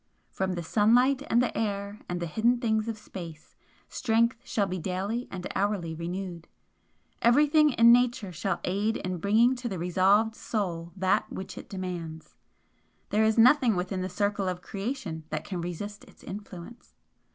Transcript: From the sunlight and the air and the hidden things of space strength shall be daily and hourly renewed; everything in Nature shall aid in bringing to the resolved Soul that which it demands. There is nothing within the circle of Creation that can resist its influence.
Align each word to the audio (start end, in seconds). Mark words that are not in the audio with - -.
From 0.31 0.53
the 0.53 0.63
sunlight 0.63 1.21
and 1.29 1.43
the 1.43 1.55
air 1.55 1.99
and 2.09 2.19
the 2.19 2.25
hidden 2.25 2.57
things 2.59 2.87
of 2.87 2.97
space 2.97 3.55
strength 3.87 4.35
shall 4.43 4.65
be 4.65 4.79
daily 4.79 5.27
and 5.29 5.45
hourly 5.53 5.93
renewed; 5.93 6.47
everything 7.21 7.69
in 7.73 7.91
Nature 7.91 8.31
shall 8.31 8.59
aid 8.63 8.97
in 8.97 9.17
bringing 9.17 9.55
to 9.57 9.69
the 9.69 9.77
resolved 9.77 10.33
Soul 10.33 10.91
that 10.95 11.31
which 11.31 11.55
it 11.55 11.69
demands. 11.69 12.33
There 13.11 13.23
is 13.23 13.37
nothing 13.37 13.75
within 13.75 14.01
the 14.01 14.09
circle 14.09 14.47
of 14.49 14.63
Creation 14.63 15.23
that 15.29 15.43
can 15.43 15.61
resist 15.61 16.03
its 16.05 16.23
influence. 16.23 16.95